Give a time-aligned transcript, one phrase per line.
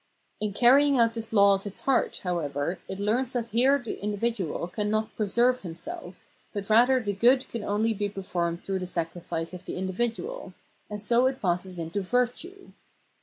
[0.39, 4.67] In carrying out this law of its heart, however, it learns that here the individual
[4.67, 9.53] can not preserve himself, but rather the good can only be performed through the sacrifice
[9.53, 10.55] of the individual:
[10.89, 12.71] and so it passes into Virtue.